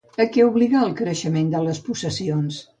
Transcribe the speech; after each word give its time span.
A 0.23 0.25
què 0.37 0.45
obligà 0.45 0.79
el 0.87 0.95
creixement 1.03 1.55
de 1.55 1.63
les 1.69 1.85
possessions? 1.91 2.63